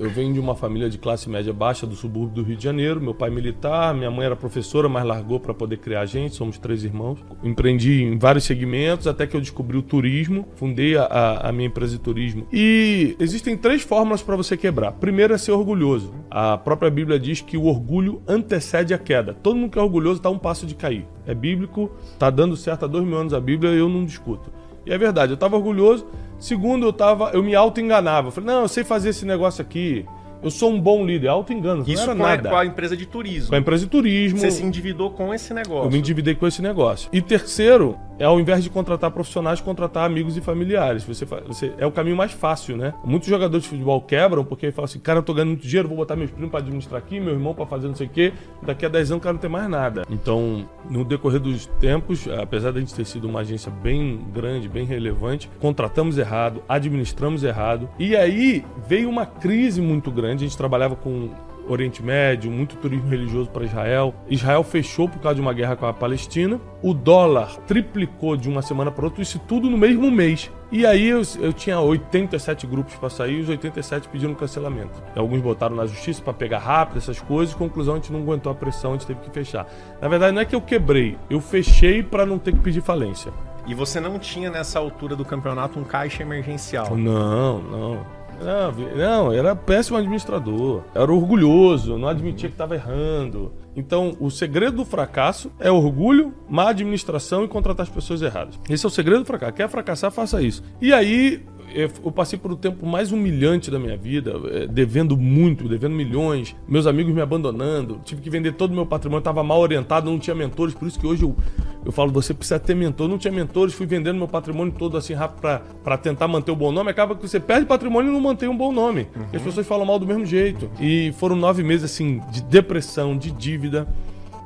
[0.00, 3.02] Eu venho de uma família de classe média baixa do subúrbio do Rio de Janeiro.
[3.02, 6.34] Meu pai militar, minha mãe era professora, mas largou para poder criar a gente.
[6.34, 7.18] Somos três irmãos.
[7.44, 10.48] Empreendi em vários segmentos até que eu descobri o turismo.
[10.54, 12.46] Fundei a, a minha empresa de turismo.
[12.50, 14.92] E existem três fórmulas para você quebrar.
[14.92, 16.14] Primeiro é ser orgulhoso.
[16.30, 19.34] A própria Bíblia diz que o orgulho antecede a queda.
[19.34, 21.06] Todo mundo que é orgulhoso está um passo de cair.
[21.26, 24.50] É bíblico, está dando certo há dois mil anos a Bíblia eu não discuto.
[24.90, 26.04] E é verdade, eu estava orgulhoso.
[26.36, 28.26] Segundo, eu tava, eu me auto-enganava.
[28.26, 30.04] Eu falei, não, eu sei fazer esse negócio aqui.
[30.42, 31.84] Eu sou um bom líder, auto-engano.
[31.86, 32.48] Isso não era com, nada.
[32.48, 33.50] A, com a empresa de turismo.
[33.50, 34.38] Com a empresa de turismo.
[34.40, 35.86] Você se endividou com esse negócio.
[35.86, 37.08] Eu me endividei com esse negócio.
[37.12, 41.02] E terceiro, é ao invés de contratar profissionais, contratar amigos e familiares.
[41.04, 42.92] Você, você É o caminho mais fácil, né?
[43.02, 45.96] Muitos jogadores de futebol quebram porque falam assim: cara, eu tô ganhando muito dinheiro, vou
[45.96, 48.32] botar meus primos para administrar aqui, meu irmão para fazer não sei o quê.
[48.62, 50.02] Daqui a 10 anos o cara não tem mais nada.
[50.10, 54.68] Então, no decorrer dos tempos, apesar de a gente ter sido uma agência bem grande,
[54.68, 57.88] bem relevante, contratamos errado, administramos errado.
[57.98, 60.44] E aí veio uma crise muito grande.
[60.44, 61.30] A gente trabalhava com
[61.72, 64.14] Oriente Médio, muito turismo religioso para Israel.
[64.28, 66.60] Israel fechou por causa de uma guerra com a Palestina.
[66.82, 70.50] O dólar triplicou de uma semana para outra, isso tudo no mesmo mês.
[70.72, 75.02] E aí eu, eu tinha 87 grupos para sair e os 87 pediram cancelamento.
[75.16, 77.54] Alguns botaram na justiça para pegar rápido essas coisas.
[77.54, 79.66] Conclusão, a gente não aguentou a pressão, a gente teve que fechar.
[80.00, 83.32] Na verdade, não é que eu quebrei, eu fechei para não ter que pedir falência.
[83.66, 86.96] E você não tinha nessa altura do campeonato um caixa emergencial?
[86.96, 88.06] Não, não.
[88.42, 90.82] Não, não, era péssimo administrador.
[90.94, 93.52] Era orgulhoso, não admitia que estava errando.
[93.74, 98.58] Então, o segredo do fracasso é orgulho, má administração e contratar as pessoas erradas.
[98.68, 99.52] Esse é o segredo do fracasso.
[99.52, 100.62] Quer fracassar, faça isso.
[100.80, 101.42] E aí,
[101.74, 106.56] eu passei por o tempo mais humilhante da minha vida, eh, devendo muito, devendo milhões,
[106.66, 110.18] meus amigos me abandonando, tive que vender todo o meu patrimônio, estava mal orientado, não
[110.18, 111.36] tinha mentores, por isso que hoje eu,
[111.84, 115.14] eu falo, você precisa ter mentor, não tinha mentores, fui vendendo meu patrimônio todo assim
[115.14, 115.40] rápido
[115.82, 118.56] para tentar manter o bom nome, acaba que você perde patrimônio e não mantém um
[118.56, 119.08] bom nome.
[119.16, 119.26] Uhum.
[119.32, 120.70] as pessoas falam mal do mesmo jeito.
[120.78, 123.88] E foram nove meses assim de depressão, de dívida.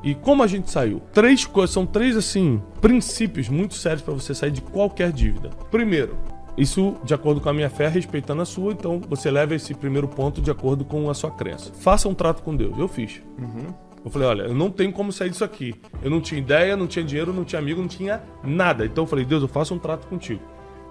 [0.03, 1.01] E como a gente saiu?
[1.13, 5.51] Três coisas, são três assim princípios muito sérios para você sair de qualquer dívida.
[5.71, 6.17] Primeiro,
[6.57, 10.07] isso de acordo com a minha fé, respeitando a sua, então você leva esse primeiro
[10.07, 11.73] ponto de acordo com a sua crença.
[11.73, 12.79] Faça um trato com Deus.
[12.79, 13.23] Eu fiz.
[13.39, 13.75] Uhum.
[14.05, 15.75] Eu falei, olha, eu não tenho como sair disso aqui.
[16.03, 18.85] Eu não tinha ideia, não tinha dinheiro, não tinha amigo, não tinha nada.
[18.85, 20.43] Então eu falei, Deus, eu faço um trato contigo.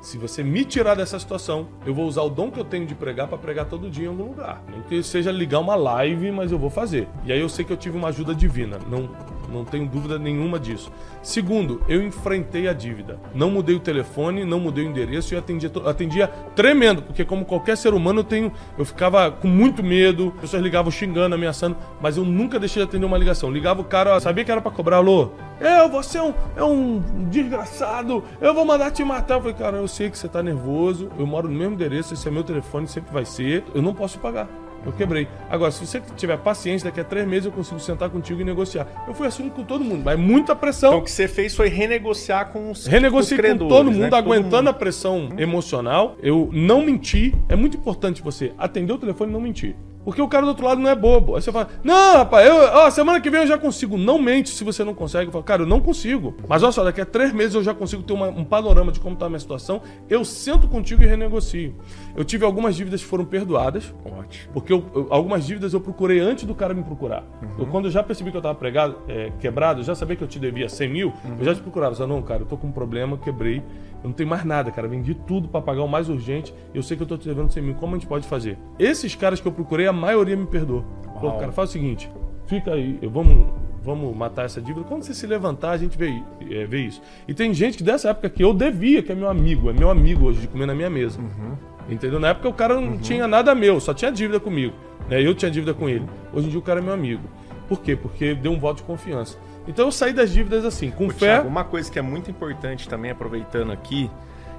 [0.01, 2.93] Se você me tirar dessa situação, eu vou usar o dom que eu tenho de
[2.93, 4.61] pregar para pregar todo dia em algum lugar.
[4.69, 7.07] Nem que seja ligar uma live, mas eu vou fazer.
[7.23, 8.79] E aí eu sei que eu tive uma ajuda divina.
[8.89, 9.09] Não,
[9.53, 10.91] não tenho dúvida nenhuma disso.
[11.21, 13.19] Segundo, eu enfrentei a dívida.
[13.33, 17.77] Não mudei o telefone, não mudei o endereço e atendia, atendia tremendo, porque como qualquer
[17.77, 22.25] ser humano eu tenho, eu ficava com muito medo, pessoas ligavam xingando, ameaçando, mas eu
[22.25, 23.51] nunca deixei de atender uma ligação.
[23.51, 25.29] Ligava o cara, sabia que era para cobrar, alô?
[25.59, 26.99] Eu, você é um, é um
[27.29, 29.35] desgraçado, eu vou mandar te matar.
[29.35, 32.27] Eu falei, cara, eu sei que você tá nervoso, eu moro no mesmo endereço, esse
[32.27, 34.62] é meu telefone, sempre vai ser, eu não posso pagar.
[34.85, 35.27] Eu quebrei.
[35.49, 38.87] Agora, se você tiver paciência, daqui a três meses eu consigo sentar contigo e negociar.
[39.07, 40.89] Eu fui assim com todo mundo, mas muita pressão.
[40.89, 44.09] Então o que você fez foi renegociar com os Renegociei com, com todo mundo, né?
[44.13, 44.69] aguentando todo mundo.
[44.69, 46.15] a pressão emocional.
[46.21, 47.33] Eu não menti.
[47.47, 49.75] É muito importante você atender o telefone e não mentir.
[50.03, 51.35] Porque o cara do outro lado não é bobo.
[51.35, 53.97] Aí você fala, não, rapaz, eu, ó, semana que vem eu já consigo.
[53.97, 55.27] Não mente se você não consegue.
[55.27, 56.35] Eu falo, cara, eu não consigo.
[56.47, 58.99] Mas olha só, daqui a três meses eu já consigo ter uma, um panorama de
[58.99, 59.81] como está a minha situação.
[60.09, 61.75] Eu sento contigo e renegocio.
[62.15, 63.93] Eu tive algumas dívidas que foram perdoadas.
[64.05, 64.53] Ótimo.
[64.53, 67.23] Porque eu, eu, algumas dívidas eu procurei antes do cara me procurar.
[67.41, 67.49] Uhum.
[67.59, 70.23] Eu, quando eu já percebi que eu estava pregado, é, quebrado, eu já sabia que
[70.23, 71.37] eu te devia 100 mil, uhum.
[71.39, 71.93] eu já te procurava.
[71.93, 73.63] Eu falei, não, cara, eu tô com um problema, quebrei.
[74.03, 74.87] Eu não tenho mais nada, cara.
[74.87, 76.53] Vendi tudo para pagar o mais urgente.
[76.73, 77.75] Eu sei que eu tô te devendo 100 mil.
[77.75, 78.57] Como a gente pode fazer?
[78.77, 80.83] Esses caras que eu procurei, a maioria me perdoou.
[81.19, 82.11] Pô, cara, faz o seguinte.
[82.45, 83.47] Fica aí, vamos,
[83.81, 84.85] vamos matar essa dívida.
[84.85, 86.21] Quando você se levantar, a gente vê,
[86.51, 87.01] é, vê isso.
[87.27, 89.89] E tem gente que dessa época que eu devia, que é meu amigo, é meu
[89.89, 91.19] amigo hoje de comer na minha mesa.
[91.19, 91.55] Uhum.
[91.89, 92.19] Entendeu?
[92.19, 92.97] Na época o cara não uhum.
[92.97, 94.73] tinha nada meu, só tinha dívida comigo.
[95.09, 95.21] Né?
[95.21, 96.05] Eu tinha dívida com ele.
[96.33, 97.23] Hoje em dia o cara é meu amigo.
[97.67, 97.95] Por quê?
[97.95, 99.37] Porque deu um voto de confiança.
[99.67, 101.27] Então eu saí das dívidas assim, com Ô, fé.
[101.27, 104.09] Thiago, uma coisa que é muito importante também, aproveitando aqui,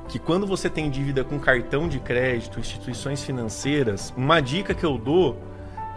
[0.09, 4.99] que quando você tem dívida com cartão de crédito, instituições financeiras, uma dica que eu
[4.99, 5.39] dou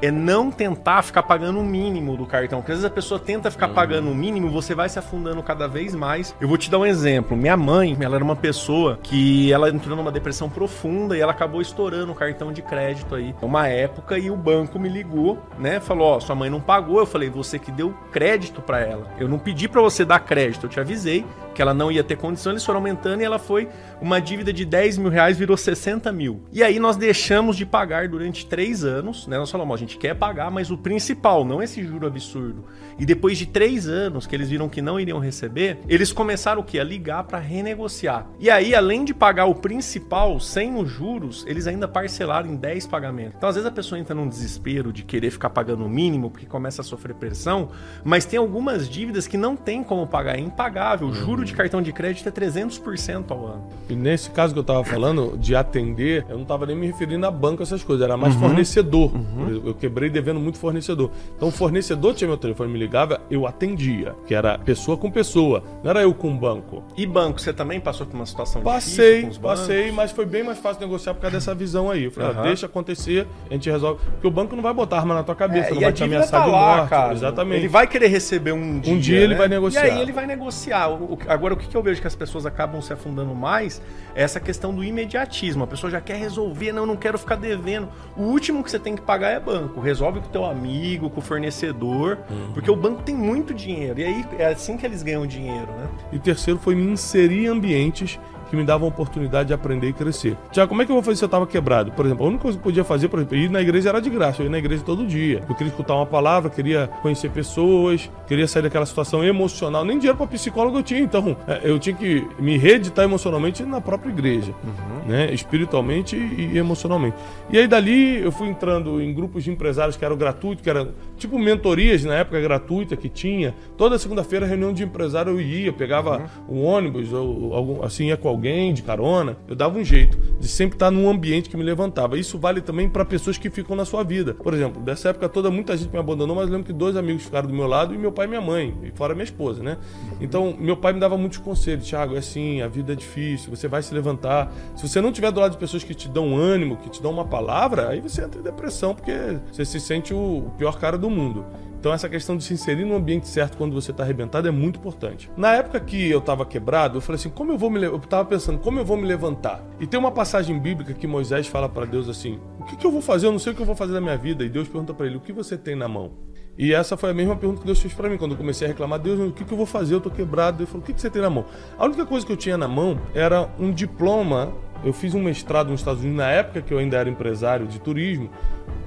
[0.02, 2.60] é não tentar ficar pagando o mínimo do cartão.
[2.60, 3.74] Porque às vezes a pessoa tenta ficar uhum.
[3.74, 6.36] pagando o mínimo, você vai se afundando cada vez mais.
[6.40, 7.36] Eu vou te dar um exemplo.
[7.36, 11.62] Minha mãe, ela era uma pessoa que ela entrou numa depressão profunda e ela acabou
[11.62, 13.36] estourando o cartão de crédito aí.
[13.42, 15.80] Uma época e o banco me ligou, né?
[15.80, 17.00] Falou: Ó, oh, sua mãe não pagou.
[17.00, 19.08] Eu falei: Você que deu crédito para ela.
[19.20, 21.26] Eu não pedi para você dar crédito, eu te avisei
[21.58, 23.68] que ela não ia ter condição, eles foram aumentando e ela foi
[24.00, 26.44] uma dívida de 10 mil reais virou 60 mil.
[26.54, 29.40] E aí nós deixamos de pagar durante três anos, né?
[29.40, 32.64] Nós falamos, a gente quer pagar, mas o principal, não esse juro absurdo.
[33.00, 36.64] E depois de três anos que eles viram que não iriam receber, eles começaram o
[36.64, 36.80] quê?
[36.80, 38.28] A ligar para renegociar.
[38.40, 42.86] E aí, além de pagar o principal sem os juros, eles ainda parcelaram em 10
[42.86, 43.34] pagamentos.
[43.36, 46.46] Então, às vezes a pessoa entra num desespero de querer ficar pagando o mínimo, porque
[46.46, 47.70] começa a sofrer pressão,
[48.04, 51.12] mas tem algumas dívidas que não tem como pagar, é impagável.
[51.12, 53.64] Juro de cartão de crédito é 300% ao ano.
[53.90, 57.26] E nesse caso que eu tava falando, de atender, eu não tava nem me referindo
[57.26, 58.42] a banco, essas coisas, era mais uhum.
[58.42, 59.16] fornecedor.
[59.16, 59.62] Uhum.
[59.66, 61.12] Eu quebrei devendo muito fornecedor.
[61.36, 65.64] Então, o fornecedor tinha meu telefone me ligava, eu atendia, que era pessoa com pessoa,
[65.84, 66.84] não era eu com banco.
[66.96, 69.60] E banco, você também passou por uma situação passei, difícil bancos?
[69.60, 72.06] Passei, mas foi bem mais fácil negociar por causa dessa visão aí.
[72.06, 72.40] Eu falei, uhum.
[72.40, 74.00] ah, deixa acontecer, a gente resolve.
[74.12, 76.42] Porque o banco não vai botar arma na tua cabeça, é, não vai te ameaçar
[76.42, 76.90] tá de lá, morte.
[76.90, 77.14] Cara.
[77.14, 77.60] Exatamente.
[77.62, 78.94] Ele vai querer receber um dia.
[78.94, 79.24] Um dia né?
[79.24, 79.88] ele vai negociar.
[79.88, 80.90] E aí ele vai negociar.
[81.38, 83.80] Agora, o que eu vejo que as pessoas acabam se afundando mais
[84.16, 85.64] é essa questão do imediatismo.
[85.64, 87.88] A pessoa já quer resolver, não, não quero ficar devendo.
[88.16, 89.80] O último que você tem que pagar é banco.
[89.80, 92.54] Resolve com o teu amigo, com o fornecedor, uhum.
[92.54, 94.00] porque o banco tem muito dinheiro.
[94.00, 95.88] E aí é assim que eles ganham dinheiro, né?
[96.12, 99.94] E terceiro foi me inserir em ambientes que me davam a oportunidade de aprender e
[99.94, 100.38] crescer.
[100.52, 101.92] Já como é que eu vou fazer se eu estava quebrado?
[101.92, 104.00] Por exemplo, a única coisa que eu podia fazer, por exemplo, ir na igreja era
[104.00, 104.42] de graça.
[104.42, 105.44] Eu ia na igreja todo dia.
[105.48, 109.84] Eu queria escutar uma palavra, queria conhecer pessoas, queria sair daquela situação emocional.
[109.84, 113.82] Nem dinheiro para psicólogo eu tinha, então é, eu tinha que me reeditar emocionalmente na
[113.82, 115.08] própria igreja, uhum.
[115.08, 115.34] né?
[115.34, 117.16] Espiritualmente e emocionalmente.
[117.50, 120.90] E aí dali eu fui entrando em grupos de empresários que eram gratuitos, que eram
[121.18, 123.54] tipo mentorias na época gratuita que tinha.
[123.78, 126.58] Toda segunda-feira reunião de empresário eu ia, pegava uhum.
[126.58, 130.48] um ônibus ou algum assim ia com alguém de carona, eu dava um jeito de
[130.48, 132.18] sempre estar num ambiente que me levantava.
[132.18, 134.34] Isso vale também para pessoas que ficam na sua vida.
[134.34, 137.48] Por exemplo, dessa época toda muita gente me abandonou, mas lembro que dois amigos ficaram
[137.48, 139.78] do meu lado e meu pai e minha mãe, e fora minha esposa, né?
[140.22, 143.68] Então, meu pai me dava muitos conselhos, Thiago, é assim, a vida é difícil, você
[143.68, 144.52] vai se levantar.
[144.76, 147.12] Se você não tiver do lado de pessoas que te dão ânimo, que te dão
[147.12, 151.10] uma palavra, aí você entra em depressão, porque você se sente o pior cara do
[151.10, 151.46] mundo.
[151.80, 154.80] Então essa questão de se inserir no ambiente certo quando você está arrebentado é muito
[154.80, 155.30] importante.
[155.38, 158.60] Na época que eu estava quebrado, eu falei assim, como eu vou me estava pensando,
[158.60, 159.64] como eu vou me levantar?
[159.80, 162.92] E tem uma passagem bíblica que Moisés fala para Deus assim: "O que, que, eu
[162.92, 163.28] vou fazer?
[163.28, 164.44] Eu não sei o que eu vou fazer da minha vida".
[164.44, 166.12] E Deus pergunta para ele: "O que você tem na mão?"
[166.58, 168.70] E essa foi a mesma pergunta que Deus fez para mim quando eu comecei a
[168.70, 169.96] reclamar: Deus, o que, que eu vou fazer?
[169.96, 170.58] Eu tô quebrado.
[170.58, 171.46] Deus falou: "O que, que você tem na mão?"
[171.78, 174.54] A única coisa que eu tinha na mão era um diploma.
[174.84, 177.80] Eu fiz um mestrado nos Estados Unidos na época que eu ainda era empresário de
[177.80, 178.30] turismo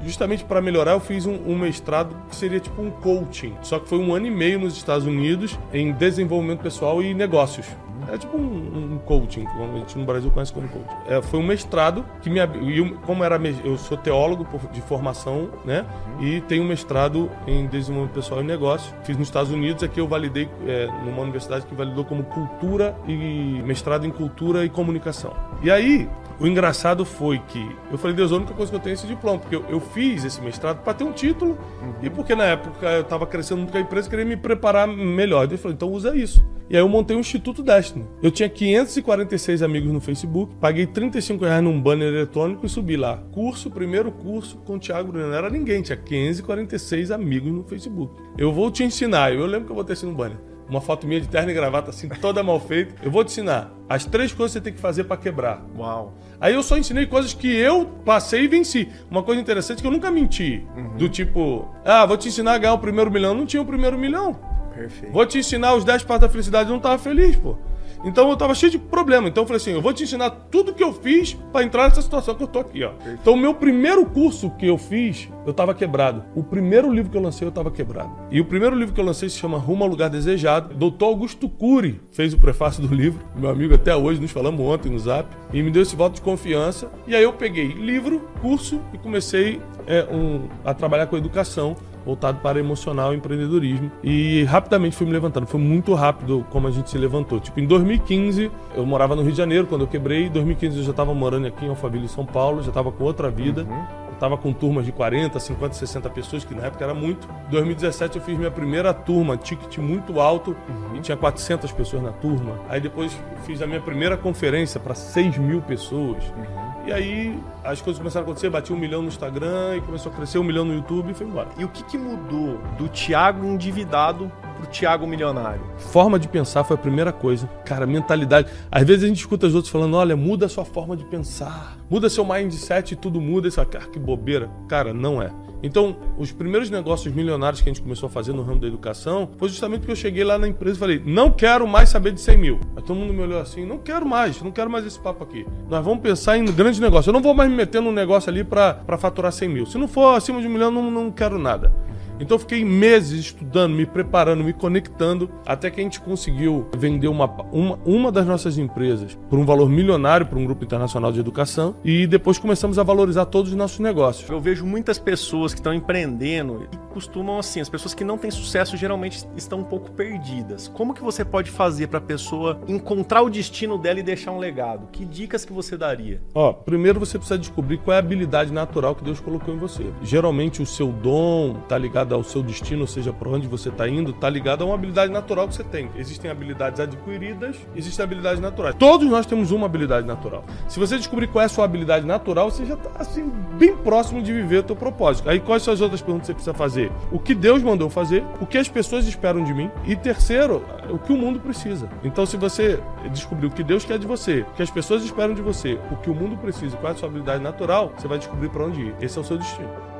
[0.02, 3.54] justamente para melhorar, eu fiz um, um, mestrado que seria tipo um coaching.
[3.62, 7.66] Só que foi um ano e meio nos Estados Unidos em desenvolvimento pessoal e negócios.
[8.08, 10.96] É tipo um, um coaching, como a gente no Brasil conhece como coaching.
[11.06, 15.84] É, foi um mestrado que me eu, como era eu sou teólogo de formação, né?
[16.20, 18.94] E tenho mestrado em desenvolvimento pessoal e negócio.
[19.04, 23.62] Fiz nos Estados Unidos, aqui eu validei é, numa universidade que validou como cultura e
[23.64, 25.32] mestrado em cultura e comunicação.
[25.62, 26.08] E aí
[26.40, 29.06] o engraçado foi que eu falei, Deus, a única coisa que eu tenho é esse
[29.06, 31.94] diploma, porque eu, eu fiz esse mestrado para ter um título uhum.
[32.02, 35.44] e porque na época eu estava crescendo muito com a empresa, queria me preparar melhor.
[35.44, 36.42] Ele falou, então usa isso.
[36.70, 38.06] E aí eu montei o Instituto Destiny.
[38.22, 43.18] Eu tinha 546 amigos no Facebook, paguei 35 reais num banner eletrônico e subi lá.
[43.32, 45.28] Curso, primeiro curso com o Thiago Bruno.
[45.28, 48.14] Não era ninguém, tinha 546 amigos no Facebook.
[48.38, 49.34] Eu vou te ensinar.
[49.34, 51.90] Eu lembro que eu botei assim no banner uma foto minha de terno e gravata
[51.90, 52.94] assim, toda mal feita.
[53.02, 55.62] Eu vou te ensinar as três coisas que você tem que fazer para quebrar.
[55.76, 56.14] Uau.
[56.40, 58.88] Aí eu só ensinei coisas que eu passei e venci.
[59.10, 60.64] Uma coisa interessante é que eu nunca menti.
[60.76, 60.96] Uhum.
[60.96, 63.34] Do tipo, ah, vou te ensinar a ganhar o primeiro milhão.
[63.34, 64.38] Não tinha o primeiro milhão.
[64.72, 65.12] Perfeito.
[65.12, 66.70] Vou te ensinar os 10 passos da felicidade.
[66.70, 67.58] Eu não tava feliz, pô.
[68.04, 69.28] Então eu tava cheio de problema.
[69.28, 72.02] Então eu falei assim: eu vou te ensinar tudo que eu fiz para entrar nessa
[72.02, 72.92] situação que eu tô aqui, ó.
[73.20, 76.24] Então o meu primeiro curso que eu fiz, eu tava quebrado.
[76.34, 78.10] O primeiro livro que eu lancei, eu tava quebrado.
[78.30, 80.74] E o primeiro livro que eu lancei se chama Rumo ao Lugar Desejado.
[80.74, 83.24] Doutor Augusto Cury fez o prefácio do livro.
[83.36, 85.28] Meu amigo até hoje, nos falamos ontem no zap.
[85.52, 86.90] E me deu esse voto de confiança.
[87.06, 92.38] E aí eu peguei livro, curso e comecei é, um, a trabalhar com educação voltado
[92.40, 93.90] para emocional e empreendedorismo.
[94.02, 95.46] E rapidamente fui me levantando.
[95.46, 97.40] Foi muito rápido como a gente se levantou.
[97.40, 100.26] Tipo, em 2015, eu morava no Rio de Janeiro quando eu quebrei.
[100.26, 102.62] Em 2015 eu já estava morando aqui em Alphaville, São Paulo.
[102.62, 103.62] Já estava com outra vida.
[103.62, 104.10] Uhum.
[104.20, 107.26] Tava com turmas de 40, 50, 60 pessoas, que na época era muito.
[107.48, 110.96] Em 2017 eu fiz minha primeira turma, ticket muito alto, uhum.
[110.96, 112.60] e tinha 400 pessoas na turma.
[112.68, 116.22] Aí depois fiz a minha primeira conferência para 6 mil pessoas.
[116.36, 116.59] Uhum.
[116.86, 120.14] E aí as coisas começaram a acontecer, bati um milhão no Instagram e começou a
[120.14, 121.48] crescer um milhão no YouTube e foi embora.
[121.58, 124.30] E o que, que mudou do Thiago endividado
[124.60, 125.62] pro Thiago milionário?
[125.78, 127.46] Forma de pensar foi a primeira coisa.
[127.64, 128.48] Cara, mentalidade.
[128.70, 131.78] Às vezes a gente escuta os outros falando: olha, muda a sua forma de pensar,
[131.88, 133.48] muda seu mindset e tudo muda.
[133.48, 134.50] Isso, cara, que bobeira.
[134.68, 135.30] Cara, não é.
[135.62, 139.28] Então, os primeiros negócios milionários que a gente começou a fazer no ramo da educação
[139.36, 142.20] foi justamente porque eu cheguei lá na empresa e falei: não quero mais saber de
[142.20, 142.60] 100 mil.
[142.76, 145.46] Aí todo mundo me olhou assim: não quero mais, não quero mais esse papo aqui.
[145.68, 147.06] Nós vamos pensar em grandes negócios.
[147.06, 149.66] Eu não vou mais me meter num negócio ali para faturar 100 mil.
[149.66, 151.72] Se não for acima de um milhão, não, não quero nada.
[152.20, 157.08] Então eu fiquei meses estudando, me preparando, me conectando, até que a gente conseguiu vender
[157.08, 161.18] uma, uma, uma das nossas empresas por um valor milionário para um grupo internacional de
[161.18, 164.28] educação e depois começamos a valorizar todos os nossos negócios.
[164.28, 168.30] Eu vejo muitas pessoas que estão empreendendo e costumam assim, as pessoas que não têm
[168.30, 170.68] sucesso geralmente estão um pouco perdidas.
[170.68, 174.38] Como que você pode fazer para a pessoa encontrar o destino dela e deixar um
[174.38, 174.88] legado?
[174.92, 176.20] Que dicas que você daria?
[176.34, 179.86] Ó, primeiro você precisa descobrir qual é a habilidade natural que Deus colocou em você.
[180.02, 183.88] Geralmente o seu dom tá ligado ao seu destino, ou seja, para onde você está
[183.88, 185.90] indo, tá ligado a uma habilidade natural que você tem.
[185.96, 188.74] Existem habilidades adquiridas, existem habilidades naturais.
[188.78, 190.44] Todos nós temos uma habilidade natural.
[190.68, 194.22] Se você descobrir qual é a sua habilidade natural, você já está assim bem próximo
[194.22, 195.28] de viver o teu propósito.
[195.28, 196.92] Aí quais são as outras perguntas que você precisa fazer?
[197.10, 198.24] O que Deus mandou fazer?
[198.40, 199.70] O que as pessoas esperam de mim?
[199.86, 201.88] E terceiro, o que o mundo precisa.
[202.02, 202.80] Então, se você
[203.12, 205.96] descobrir o que Deus quer de você, o que as pessoas esperam de você, o
[205.96, 208.80] que o mundo precisa, qual é a sua habilidade natural, você vai descobrir para onde
[208.80, 208.94] ir.
[209.00, 209.99] Esse é o seu destino.